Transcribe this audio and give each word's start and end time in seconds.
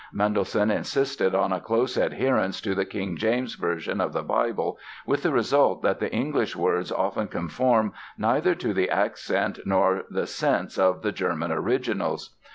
Mendelssohn 0.11 0.71
insisted 0.71 1.35
on 1.35 1.53
a 1.53 1.59
close 1.59 1.95
adherence 1.95 2.59
to 2.61 2.73
the 2.73 2.87
King 2.87 3.15
James 3.17 3.53
version 3.53 4.01
of 4.01 4.13
the 4.13 4.23
Bible, 4.23 4.79
with 5.05 5.21
the 5.21 5.31
result 5.31 5.83
that 5.83 5.99
the 5.99 6.11
English 6.11 6.55
words 6.55 6.91
often 6.91 7.27
conform 7.27 7.93
neither 8.17 8.55
to 8.55 8.73
the 8.73 8.89
accent 8.89 9.59
nor 9.63 10.05
the 10.09 10.25
sense 10.25 10.79
of 10.79 11.03
the 11.03 11.11
German 11.11 11.51
originals. 11.51 12.35